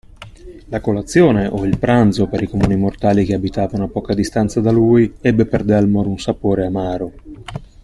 [0.69, 4.71] La colazione, o il pranzo per i comuni mortali che abitavano a poca distanza da
[4.71, 7.13] lui, ebbe per Dalmor un sapore amaro.